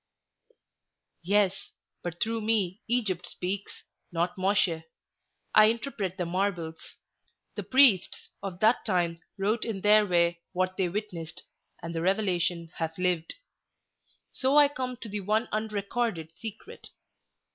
[1.21, 1.69] "Yes,
[2.01, 4.81] but through me Egypt speaks, not Mosche.
[5.53, 6.95] I interpret the marbles.
[7.53, 11.43] The priests of that time wrote in their way what they witnessed,
[11.83, 13.35] and the revelation has lived.
[14.33, 16.89] So I come to the one unrecorded secret.